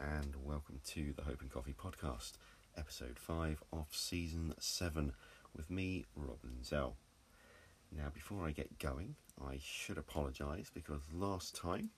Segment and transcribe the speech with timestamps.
[0.00, 2.32] and welcome to the Hope and Coffee podcast,
[2.74, 5.12] episode 5 of season 7,
[5.54, 6.94] with me, Rob Linzell.
[7.94, 9.16] Now, before I get going,
[9.46, 11.90] I should apologise because last time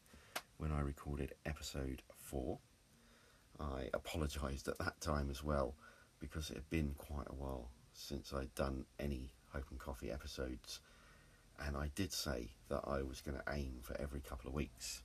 [0.56, 2.58] when I recorded episode 4,
[3.60, 5.74] I apologised at that time as well
[6.18, 10.80] because it had been quite a while since I'd done any Hope and Coffee episodes,
[11.64, 15.02] and I did say that I was going to aim for every couple of weeks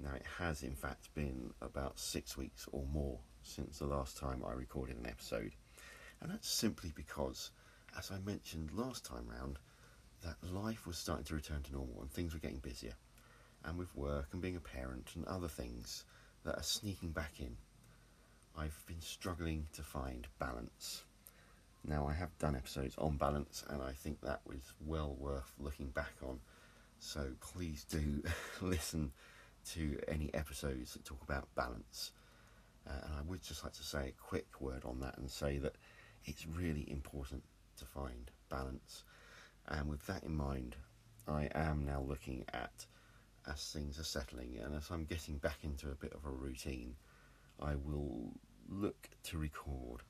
[0.00, 4.44] now, it has in fact been about six weeks or more since the last time
[4.46, 5.52] I recorded an episode,
[6.20, 7.50] and that's simply because,
[7.98, 9.58] as I mentioned last time round,
[10.22, 12.94] that life was starting to return to normal and things were getting busier.
[13.64, 16.04] And with work and being a parent and other things
[16.44, 17.56] that are sneaking back in,
[18.56, 21.02] I've been struggling to find balance.
[21.84, 25.88] Now, I have done episodes on balance, and I think that was well worth looking
[25.88, 26.38] back on.
[27.00, 28.22] So please do
[28.60, 29.12] listen
[29.72, 32.12] to any episodes that talk about balance.
[32.86, 35.58] Uh, and I would just like to say a quick word on that and say
[35.58, 35.74] that
[36.24, 37.42] it's really important
[37.78, 39.04] to find balance.
[39.66, 40.76] And with that in mind,
[41.26, 42.86] I am now looking at
[43.46, 46.96] as things are settling and as I'm getting back into a bit of a routine,
[47.60, 48.32] I will
[48.68, 50.02] look to record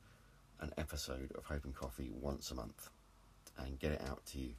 [0.59, 2.89] an episode of Hope and Coffee once a month
[3.57, 4.53] and get it out to you.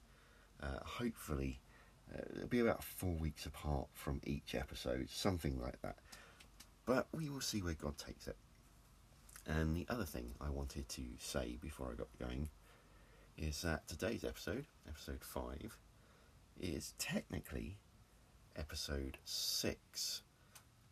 [0.63, 1.61] Uh, hopefully,
[2.15, 5.97] uh, it'll be about four weeks apart from each episode, something like that.
[6.87, 8.37] But we will see where God takes it.
[9.47, 12.49] And the other thing I wanted to say before I got going
[13.39, 15.79] is that today's episode, episode 5,
[16.61, 17.79] is technically
[18.57, 20.23] episode 6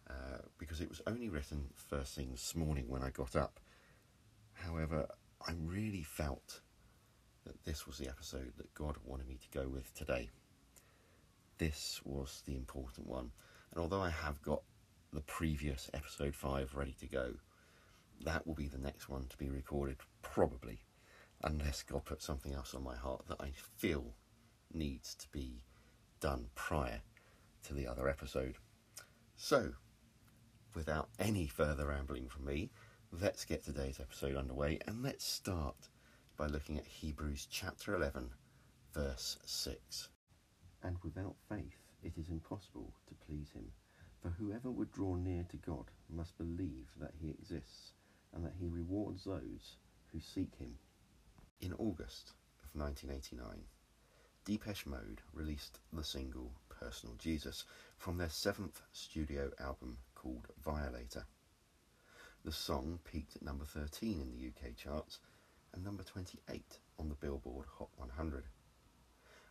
[0.09, 0.13] uh,
[0.59, 3.61] because it was only written first thing this morning when I got up.
[4.55, 5.07] However,
[5.47, 6.61] I really felt
[7.45, 10.31] that this was the episode that God wanted me to go with today
[11.59, 13.31] this was the important one.
[13.73, 14.63] And although I have got
[15.13, 17.35] the previous episode 5 ready to go,
[18.25, 20.81] that will be the next one to be recorded, probably,
[21.43, 24.15] unless God puts something else on my heart that I feel
[24.73, 25.63] needs to be
[26.21, 27.01] done prior
[27.65, 28.57] to the other episode.
[29.37, 29.73] So,
[30.75, 32.71] without any further rambling from me,
[33.13, 35.89] let's get today's episode underway and let's start
[36.37, 38.31] by looking at Hebrews chapter 11,
[38.93, 40.09] verse 6
[40.83, 43.73] and without faith it is impossible to please him.
[44.23, 47.93] For whoever would draw near to God must believe that he exists
[48.33, 49.77] and that he rewards those
[50.13, 50.79] who seek him.
[51.61, 52.33] In August
[52.65, 53.65] of 1989,
[54.45, 57.65] Depeche Mode released the single Personal Jesus
[57.97, 61.27] from their seventh studio album called Violator.
[62.45, 65.19] The song peaked at number 13 in the UK charts
[65.75, 68.45] and number 28 on the Billboard Hot 100.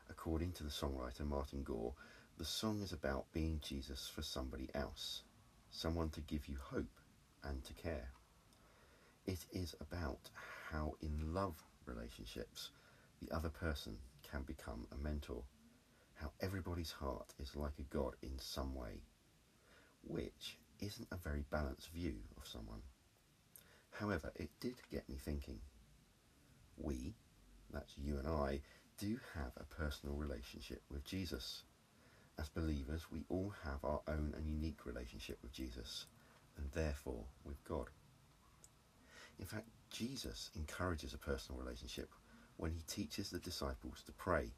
[0.10, 1.94] According to the songwriter Martin Gore,
[2.38, 5.24] the song is about being Jesus for somebody else,
[5.70, 7.00] someone to give you hope
[7.44, 8.10] and to care.
[9.26, 10.30] It is about
[10.72, 12.72] how, in love relationships,
[13.22, 13.98] the other person
[14.30, 15.44] can become a mentor,
[16.16, 19.02] how everybody's heart is like a God in some way,
[20.04, 22.82] which isn't a very balanced view of someone.
[23.92, 25.60] However, it did get me thinking.
[26.78, 27.16] We,
[27.74, 28.62] that's you and I,
[28.98, 31.64] do have a personal relationship with Jesus.
[32.40, 36.06] As believers, we all have our own and unique relationship with Jesus,
[36.58, 37.88] and therefore with God.
[39.40, 42.10] In fact, Jesus encourages a personal relationship
[42.58, 44.52] when he teaches the disciples to pray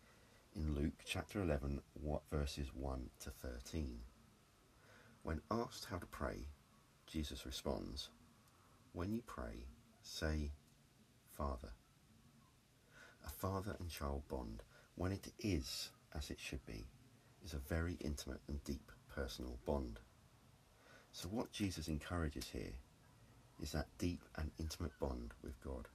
[0.55, 1.81] in Luke chapter 11,
[2.31, 3.99] verses 1 to 13.
[5.23, 6.47] When asked how to pray,
[7.07, 8.09] Jesus responds,
[8.93, 9.65] When you pray,
[10.01, 10.51] say,
[11.37, 11.71] Father
[13.29, 14.63] a father and child bond,
[14.95, 16.87] when it is as it should be,
[17.45, 19.99] is a very intimate and deep personal bond.
[21.11, 22.73] So, what Jesus encourages here
[23.61, 25.87] is that deep and intimate bond with God,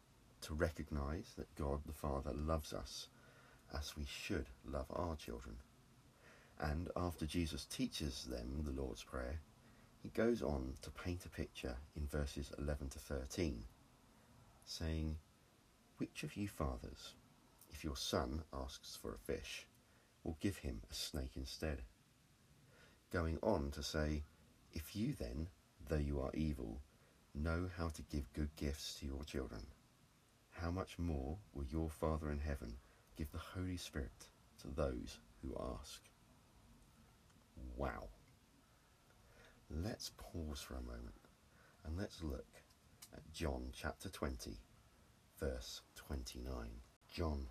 [0.42, 3.08] to recognize that God the Father loves us
[3.76, 5.56] as we should love our children.
[6.60, 9.40] And after Jesus teaches them the Lord's Prayer,
[10.04, 13.64] he goes on to paint a picture in verses 11 to 13,
[14.64, 15.16] saying,
[15.96, 17.14] Which of you fathers,
[17.84, 19.66] your son asks for a fish,
[20.24, 21.82] will give him a snake instead.
[23.12, 24.24] Going on to say,
[24.72, 25.48] If you then,
[25.88, 26.80] though you are evil,
[27.34, 29.66] know how to give good gifts to your children,
[30.50, 32.74] how much more will your Father in heaven
[33.16, 34.28] give the Holy Spirit
[34.62, 36.00] to those who ask?
[37.76, 38.08] Wow.
[39.70, 41.28] Let's pause for a moment
[41.84, 42.46] and let's look
[43.12, 44.56] at John chapter 20,
[45.38, 46.48] verse 29.
[47.12, 47.46] John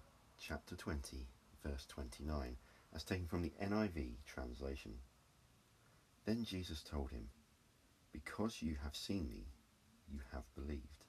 [0.45, 1.25] chapter 20,
[1.63, 2.57] verse 29,
[2.93, 4.91] as taken from the NIV translation.
[6.25, 7.29] Then Jesus told him,
[8.11, 9.45] Because you have seen me,
[10.11, 11.05] you have believed.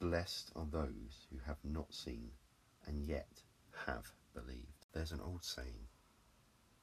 [0.00, 2.28] Blessed are those who have not seen
[2.86, 3.40] and yet
[3.86, 4.86] have believed.
[4.92, 5.88] There's an old saying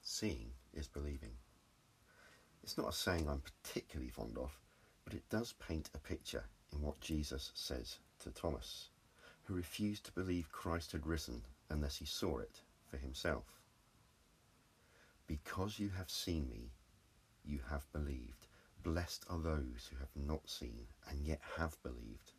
[0.01, 1.33] seeing is believing.
[2.63, 4.57] It's not a saying I'm particularly fond of,
[5.05, 8.89] but it does paint a picture in what Jesus says to Thomas,
[9.43, 13.45] who refused to believe Christ had risen unless he saw it for himself.
[15.27, 16.71] Because you have seen me,
[17.43, 18.47] you have believed.
[18.83, 22.31] Blessed are those who have not seen and yet have believed.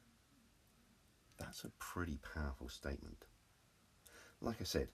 [1.38, 3.26] That's a pretty powerful statement.
[4.40, 4.88] Like I said,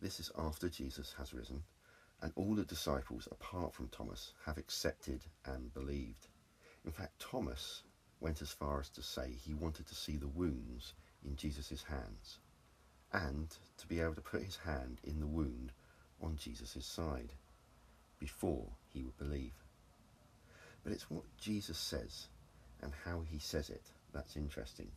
[0.00, 1.62] this is after Jesus has risen,
[2.22, 6.28] and all the disciples, apart from Thomas, have accepted and believed.
[6.84, 7.82] In fact, Thomas
[8.20, 10.94] went as far as to say he wanted to see the wounds
[11.24, 12.38] in Jesus' hands
[13.12, 15.72] and to be able to put his hand in the wound
[16.22, 17.32] on Jesus' side
[18.18, 19.52] before he would believe.
[20.82, 22.28] But it's what Jesus says
[22.80, 24.90] and how he says it that's interesting.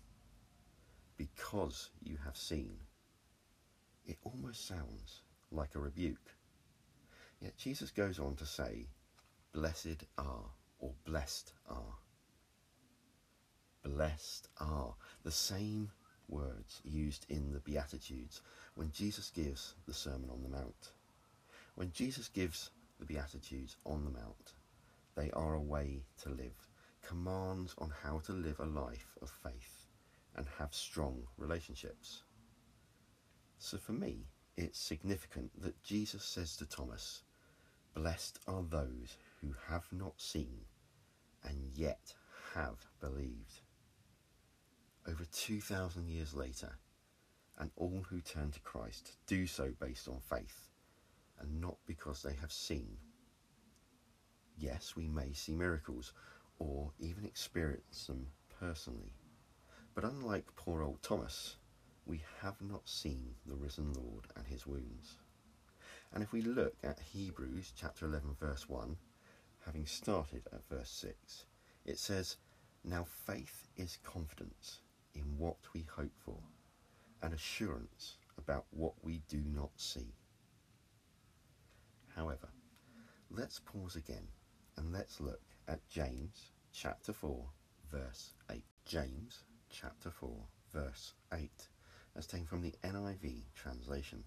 [1.17, 2.77] Because you have seen,
[4.05, 5.21] it almost sounds
[5.51, 6.35] like a rebuke.
[7.41, 8.87] Yet Jesus goes on to say,
[9.53, 11.95] Blessed are, or blessed are.
[13.83, 14.95] Blessed are.
[15.23, 15.91] The same
[16.29, 18.41] words used in the Beatitudes
[18.75, 20.91] when Jesus gives the Sermon on the Mount.
[21.75, 24.53] When Jesus gives the Beatitudes on the Mount,
[25.15, 26.67] they are a way to live,
[27.01, 29.87] commands on how to live a life of faith
[30.35, 32.23] and have strong relationships.
[33.57, 37.23] So for me, it's significant that Jesus says to Thomas,
[37.93, 40.61] Blessed are those who have not seen
[41.43, 42.13] and yet
[42.53, 43.61] have believed.
[45.07, 46.79] Over 2,000 years later,
[47.59, 50.69] and all who turn to Christ do so based on faith
[51.39, 52.97] and not because they have seen.
[54.57, 56.13] Yes, we may see miracles
[56.57, 58.27] or even experience them
[58.59, 59.13] personally,
[59.93, 61.57] but unlike poor old Thomas,
[62.07, 65.17] we have not seen the risen Lord and his wounds.
[66.13, 68.97] And if we look at Hebrews chapter 11, verse 1,
[69.65, 71.45] having started at verse 6,
[71.85, 72.37] it says,
[72.83, 74.79] Now faith is confidence
[75.15, 76.37] in what we hope for,
[77.21, 80.13] and assurance about what we do not see.
[82.15, 82.49] However,
[83.31, 84.27] let's pause again
[84.77, 87.43] and let's look at James chapter 4,
[87.91, 88.61] verse 8.
[88.85, 90.29] James chapter 4,
[90.71, 91.49] verse 8,
[92.15, 94.23] as taken from the NIV translation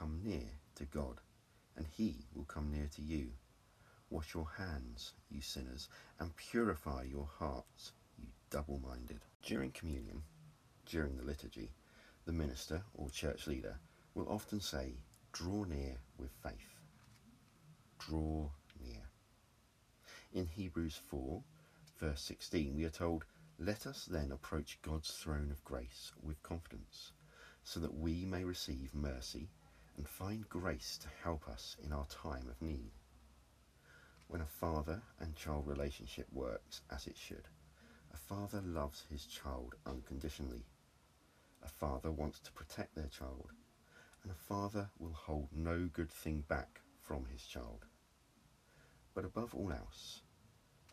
[0.00, 1.20] come near to God,
[1.76, 3.28] and he will come near to you.
[4.08, 5.88] Wash your hands, you sinners,
[6.18, 7.92] and purify your hearts,
[8.50, 9.20] double minded.
[9.44, 10.22] During communion,
[10.84, 11.70] during the liturgy,
[12.24, 13.78] the minister or church leader
[14.14, 14.94] will often say,
[15.32, 16.80] Draw near with faith.
[18.00, 18.50] Draw
[18.82, 19.02] near.
[20.32, 21.42] In Hebrews 4,
[21.98, 23.24] verse 16, we are told,
[23.58, 27.12] Let us then approach God's throne of grace with confidence,
[27.62, 29.48] so that we may receive mercy
[29.96, 32.90] and find grace to help us in our time of need.
[34.26, 37.46] When a father and child relationship works as it should,
[38.12, 40.64] a father loves his child unconditionally.
[41.62, 43.52] A father wants to protect their child,
[44.22, 47.84] and a father will hold no good thing back from his child.
[49.14, 50.22] But above all else,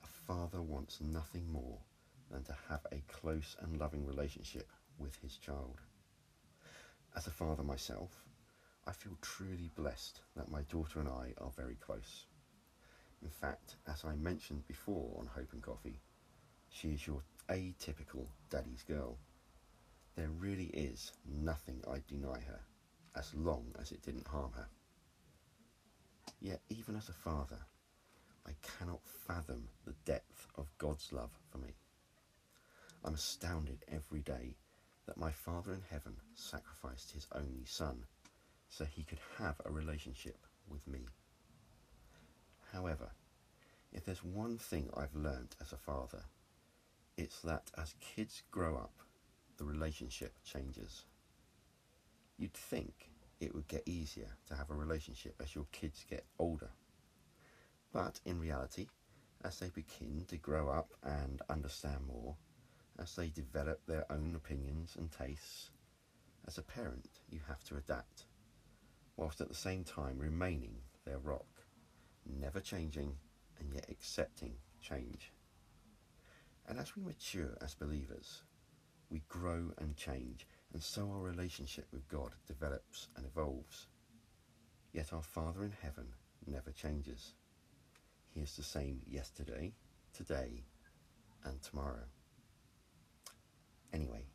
[0.04, 1.80] a father wants nothing more
[2.30, 4.70] than to have a close and loving relationship
[5.00, 5.82] with his child.
[7.16, 8.12] As a father myself,
[8.86, 12.26] I feel truly blessed that my daughter and I are very close.
[13.24, 16.00] In fact, as I mentioned before on Hope and Coffee,
[16.80, 19.18] she is your atypical daddy's girl.
[20.16, 22.60] There really is nothing I'd deny her,
[23.16, 24.68] as long as it didn't harm her.
[26.40, 27.60] Yet, even as a father,
[28.46, 31.74] I cannot fathom the depth of God's love for me.
[33.04, 34.56] I'm astounded every day
[35.08, 38.04] that my Father in heaven sacrificed his only Son
[38.70, 40.38] so he could have a relationship
[40.70, 41.06] with me.
[42.74, 43.10] However,
[43.94, 46.24] if there's one thing I've learned as a father,
[47.18, 48.94] it's that as kids grow up,
[49.58, 51.06] the relationship changes.
[52.38, 53.10] You'd think
[53.40, 56.70] it would get easier to have a relationship as your kids get older.
[57.92, 58.88] But in reality,
[59.44, 62.36] as they begin to grow up and understand more,
[63.00, 65.72] as they develop their own opinions and tastes,
[66.48, 68.26] as a parent, you have to adapt
[69.18, 71.48] whilst at the same time remaining their rock,
[72.40, 73.18] never changing
[73.60, 75.32] and yet accepting change.
[76.68, 78.42] And as we mature as believers,
[79.10, 83.88] we grow and change, and so our relationship with God develops and evolves.
[84.92, 86.08] Yet our Father in heaven
[86.46, 87.34] never changes.
[88.34, 89.74] He is the same yesterday,
[90.14, 90.66] today,
[91.46, 92.04] and tomorrow.
[93.94, 94.26] Anyway,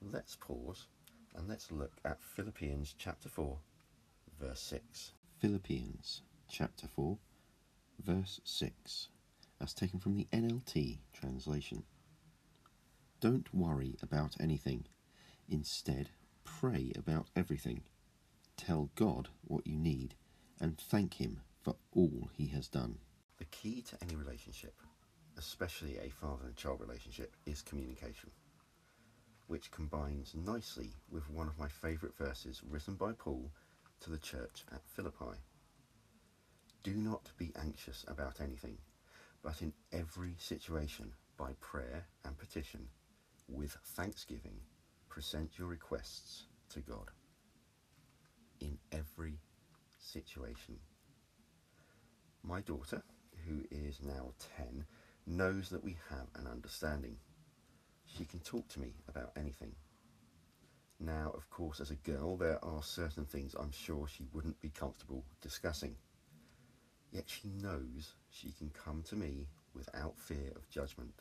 [0.00, 0.88] let's pause
[1.36, 3.56] and let's look at Philippians chapter 4,
[4.40, 5.12] verse 6.
[5.38, 7.16] Philippians chapter 4,
[8.04, 9.08] verse 6.
[9.62, 11.84] That's taken from the NLT translation.
[13.20, 14.86] Don't worry about anything.
[15.48, 16.08] Instead,
[16.42, 17.82] pray about everything.
[18.56, 20.16] Tell God what you need
[20.58, 22.98] and thank Him for all He has done.
[23.38, 24.74] The key to any relationship,
[25.38, 28.32] especially a father and child relationship, is communication,
[29.46, 33.52] which combines nicely with one of my favourite verses written by Paul
[34.00, 35.38] to the church at Philippi.
[36.82, 38.78] Do not be anxious about anything,
[39.42, 42.86] but in every situation, by prayer and petition,
[43.48, 44.60] with thanksgiving,
[45.08, 47.10] present your requests to God.
[48.60, 49.38] In every
[49.98, 50.76] situation.
[52.42, 53.02] My daughter,
[53.46, 54.84] who is now 10,
[55.26, 57.16] knows that we have an understanding.
[58.06, 59.72] She can talk to me about anything.
[61.00, 64.70] Now, of course, as a girl, there are certain things I'm sure she wouldn't be
[64.70, 65.96] comfortable discussing.
[67.12, 71.12] Yet she knows she can come to me without fear of judgment.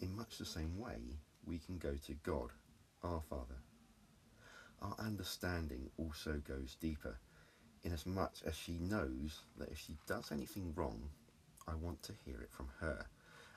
[0.00, 0.98] In much the same way,
[1.44, 2.50] we can go to God,
[3.02, 3.56] our Father.
[4.82, 7.18] Our understanding also goes deeper,
[7.82, 11.08] inasmuch as she knows that if she does anything wrong,
[11.66, 13.06] I want to hear it from her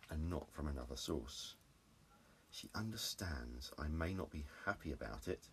[0.10, 1.56] and not from another source.
[2.52, 5.48] She understands I may not be happy about it,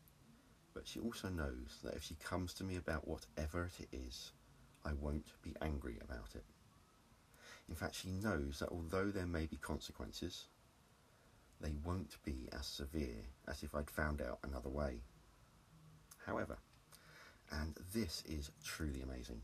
[0.74, 4.32] but she also knows that if she comes to me about whatever it is,
[4.84, 6.44] I won't be angry about it.
[7.68, 10.46] In fact, she knows that although there may be consequences,
[11.60, 15.00] they won't be as severe as if I'd found out another way.
[16.24, 16.56] However,
[17.50, 19.40] and this is truly amazing,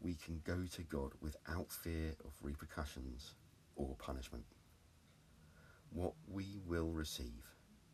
[0.00, 3.34] we can go to God without fear of repercussions
[3.76, 4.44] or punishment.
[5.90, 7.44] What we will receive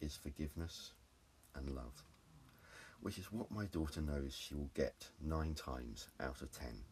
[0.00, 0.92] is forgiveness
[1.54, 2.02] and love,
[3.00, 6.84] which is what my daughter knows she will get nine times out of ten.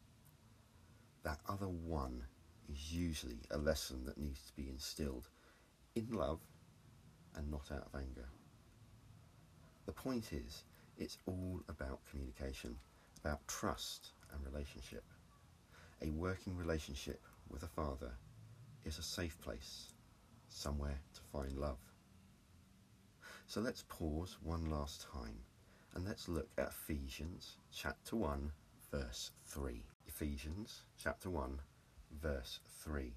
[1.23, 2.25] That other one
[2.71, 5.29] is usually a lesson that needs to be instilled
[5.95, 6.41] in love
[7.37, 8.29] and not out of anger.
[9.87, 10.65] The point is,
[10.99, 12.77] it's all about communication,
[13.25, 15.05] about trust and relationship.
[16.03, 18.13] A working relationship with a father
[18.85, 19.93] is a safe place,
[20.49, 21.79] somewhere to find love.
[23.47, 25.39] So let's pause one last time
[25.95, 28.53] and let's look at Ephesians chapter 1,
[28.93, 29.83] verse 3.
[30.07, 31.59] Ephesians chapter 1,
[32.11, 33.13] verse 3.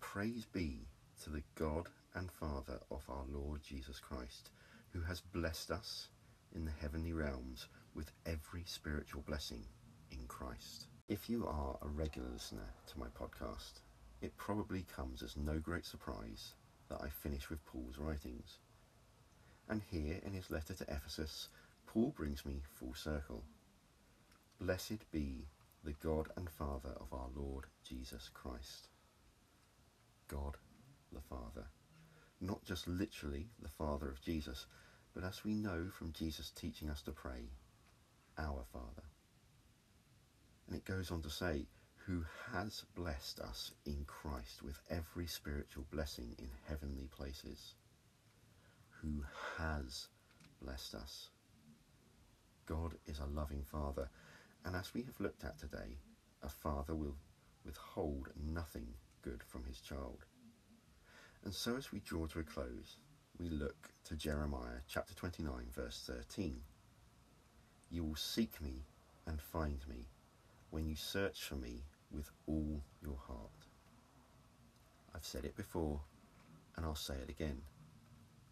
[0.00, 0.86] Praise be
[1.22, 4.50] to the God and Father of our Lord Jesus Christ,
[4.92, 6.08] who has blessed us
[6.54, 9.64] in the heavenly realms with every spiritual blessing
[10.10, 10.86] in Christ.
[11.08, 13.80] If you are a regular listener to my podcast,
[14.22, 16.54] it probably comes as no great surprise
[16.88, 18.58] that I finish with Paul's writings.
[19.68, 21.48] And here in his letter to Ephesus,
[21.86, 23.44] Paul brings me full circle.
[24.60, 25.46] Blessed be
[25.86, 28.88] the God and Father of our Lord Jesus Christ.
[30.26, 30.56] God
[31.12, 31.66] the Father.
[32.40, 34.66] Not just literally the Father of Jesus,
[35.14, 37.50] but as we know from Jesus teaching us to pray,
[38.36, 39.04] our Father.
[40.66, 41.66] And it goes on to say,
[42.06, 47.74] who has blessed us in Christ with every spiritual blessing in heavenly places.
[49.02, 49.24] Who
[49.58, 50.08] has
[50.60, 51.28] blessed us.
[52.66, 54.08] God is a loving Father,
[54.66, 55.96] and as we have looked at today,
[56.42, 57.14] a father will
[57.64, 58.88] withhold nothing
[59.22, 60.24] good from his child.
[61.44, 62.98] And so, as we draw to a close,
[63.38, 66.56] we look to Jeremiah chapter 29, verse 13.
[67.90, 68.82] You will seek me
[69.28, 70.08] and find me
[70.70, 73.68] when you search for me with all your heart.
[75.14, 76.00] I've said it before
[76.76, 77.62] and I'll say it again.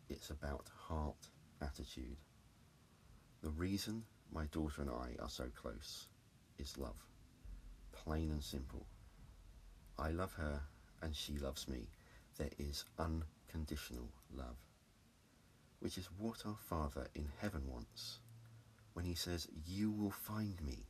[0.08, 1.28] It's about heart
[1.60, 2.18] attitude.
[3.42, 4.04] The reason
[4.34, 6.08] my daughter and I are so close
[6.58, 6.96] is love.
[7.92, 8.84] Plain and simple.
[9.98, 10.60] I love her
[11.02, 11.88] and she loves me
[12.36, 14.56] there is unconditional love,
[15.78, 18.18] which is what our Father in heaven wants
[18.94, 20.86] when he says, You will find me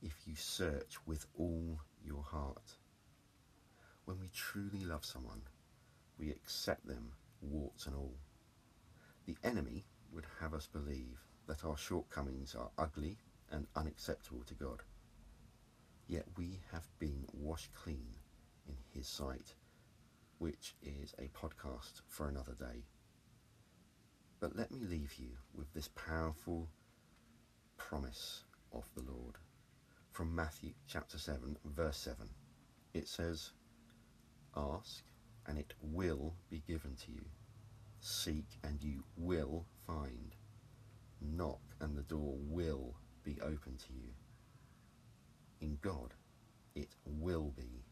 [0.00, 2.76] if you search with all your heart.
[4.06, 5.42] When we truly love someone,
[6.18, 8.14] we accept them, warts and all.
[9.26, 11.18] The enemy would have us believe
[11.50, 13.18] that our shortcomings are ugly
[13.50, 14.82] and unacceptable to God.
[16.06, 18.14] Yet we have been washed clean
[18.68, 19.54] in His sight
[20.38, 22.84] which is a podcast for another day.
[24.38, 26.68] But let me leave you with this powerful
[27.76, 29.34] promise of the Lord
[30.12, 32.28] from Matthew chapter 7, verse 7.
[32.94, 33.50] it says,
[34.56, 35.02] Ask
[35.48, 37.24] and it will be given to you.
[37.98, 40.36] Seek and you will find.
[41.20, 44.10] Knock and the door will be open to you.
[45.60, 46.14] In God,
[46.74, 47.84] it will be,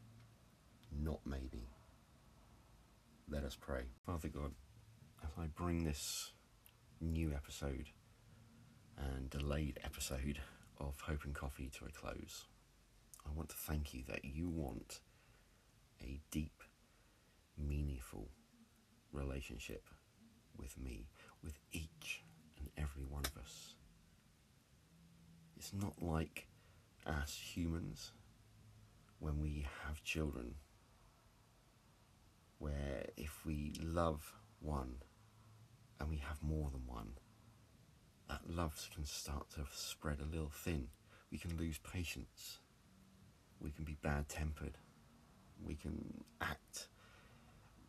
[0.91, 1.69] not maybe.
[3.29, 3.83] Let us pray.
[4.07, 4.53] Father God,
[5.23, 6.33] as I bring this
[7.01, 7.89] new episode
[8.97, 10.41] and delayed episode
[10.81, 12.47] of Hope and Coffee to a close,
[13.27, 15.01] I want to thank you that you want
[16.01, 16.63] a deep,
[17.59, 18.31] meaningful
[19.13, 19.85] relationship
[20.57, 21.09] with me,
[21.43, 22.23] with each
[22.59, 23.75] and every one of us.
[25.57, 26.47] It's not like
[27.07, 28.13] us humans
[29.19, 30.55] when we have children,
[32.59, 34.97] where if we love one
[35.99, 37.15] and we have more than one,
[38.29, 40.89] that love can start to spread a little thin.
[41.31, 42.59] We can lose patience.
[43.61, 44.79] We can be bad tempered.
[45.65, 46.89] We can act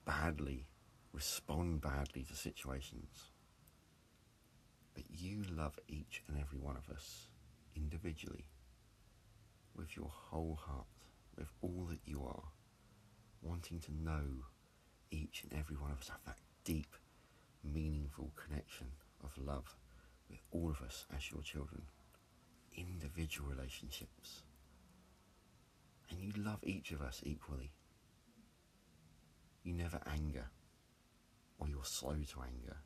[0.06, 0.66] badly,
[1.14, 3.32] respond badly to situations.
[5.00, 7.30] But you love each and every one of us
[7.74, 8.44] individually,
[9.74, 10.88] with your whole heart,
[11.38, 12.44] with all that you are,
[13.42, 14.44] wanting to know
[15.10, 16.94] each and every one of us have that deep,
[17.64, 18.88] meaningful connection
[19.24, 19.74] of love
[20.30, 21.84] with all of us as your children,
[22.76, 24.44] individual relationships.
[26.10, 27.72] And you love each of us equally.
[29.64, 30.48] You never anger,
[31.58, 32.80] or you're slow to anger.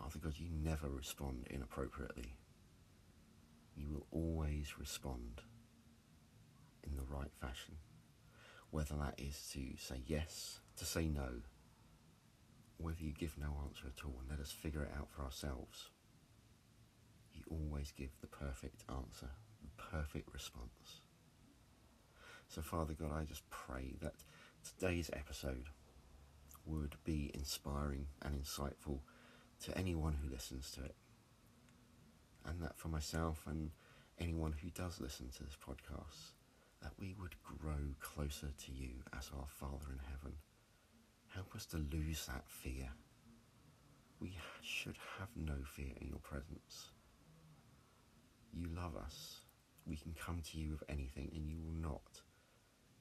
[0.00, 2.34] Father God, you never respond inappropriately.
[3.76, 5.42] You will always respond
[6.82, 7.76] in the right fashion.
[8.70, 11.42] Whether that is to say yes, to say no,
[12.78, 15.90] whether you give no answer at all and let us figure it out for ourselves
[17.40, 19.30] you always give the perfect answer,
[19.62, 21.00] the perfect response.
[22.48, 24.14] So, Father God, I just pray that
[24.64, 25.66] today's episode
[26.66, 29.00] would be inspiring and insightful
[29.64, 30.94] to anyone who listens to it.
[32.46, 33.70] And that for myself and
[34.18, 36.32] anyone who does listen to this podcast,
[36.82, 40.36] that we would grow closer to you as our Father in heaven.
[41.34, 42.88] Help us to lose that fear.
[44.20, 46.90] We should have no fear in your presence.
[48.52, 49.40] You love us.
[49.86, 52.20] We can come to you with anything and you will not.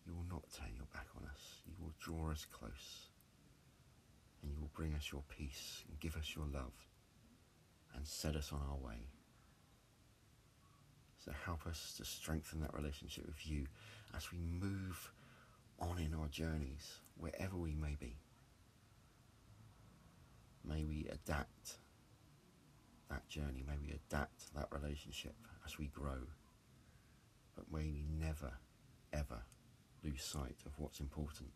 [0.06, 1.62] You will not turn your back on us.
[1.66, 3.09] You will draw us close.
[4.42, 6.74] And you will bring us your peace and give us your love
[7.96, 9.08] and set us on our way.
[11.24, 13.68] So help us to strengthen that relationship with you
[14.16, 15.12] as we move
[15.80, 18.16] on in our journeys, wherever we may be.
[20.64, 21.78] May we adapt
[23.10, 23.64] that journey.
[23.68, 26.28] May we adapt that relationship as we grow.
[27.56, 28.52] But may we never,
[29.12, 29.42] ever
[30.04, 31.50] lose sight of what's important.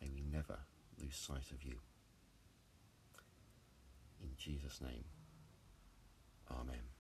[0.00, 0.58] May we never
[1.02, 1.78] lose sight of you.
[4.22, 5.04] In Jesus' name,
[6.50, 6.82] Amen.